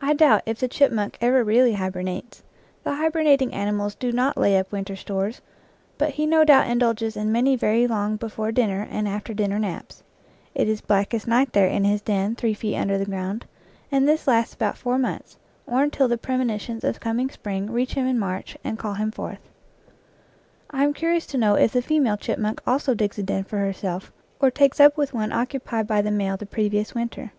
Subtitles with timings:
[0.00, 2.42] I doubt if the chipmunk ever really hibernates;
[2.84, 5.42] the hibernating animals do not lay up winter stores,
[5.98, 9.58] but he no doubt indulges in many very long before din ner and after dinner
[9.58, 10.02] naps.
[10.54, 13.44] It is blackest night there in his den three feet under the ground,
[13.92, 18.06] and this lasts about four months, or until the premonitions of coming spring reach him
[18.06, 19.50] in March and call him forth.
[20.70, 24.10] I am curious to know if the female chipmunk also digs a den for herself,
[24.40, 27.32] or takes up with one occupied by the male the previous winter.